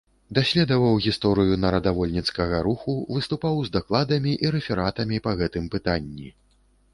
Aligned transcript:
Даследаваў 0.35 0.95
гісторыю 1.07 1.57
нарадавольніцкага 1.65 2.61
руху, 2.69 2.95
выступаў 3.17 3.61
з 3.67 3.73
дакладамі 3.77 4.33
і 4.47 4.53
рэфератамі 4.57 5.21
па 5.29 5.37
гэтым 5.43 5.71
пытанні. 5.77 6.35